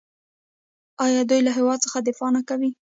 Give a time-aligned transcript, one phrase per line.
[1.05, 2.71] آیا دوی له هیواد څخه دفاع نه کوي؟